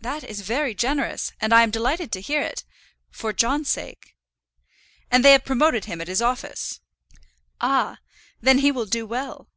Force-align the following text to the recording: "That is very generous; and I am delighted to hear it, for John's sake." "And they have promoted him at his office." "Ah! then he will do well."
"That 0.00 0.24
is 0.24 0.40
very 0.40 0.74
generous; 0.74 1.32
and 1.42 1.52
I 1.52 1.62
am 1.62 1.70
delighted 1.70 2.10
to 2.12 2.22
hear 2.22 2.40
it, 2.40 2.64
for 3.10 3.34
John's 3.34 3.68
sake." 3.68 4.16
"And 5.10 5.22
they 5.22 5.32
have 5.32 5.44
promoted 5.44 5.84
him 5.84 6.00
at 6.00 6.08
his 6.08 6.22
office." 6.22 6.80
"Ah! 7.60 7.98
then 8.40 8.60
he 8.60 8.72
will 8.72 8.86
do 8.86 9.04
well." 9.06 9.50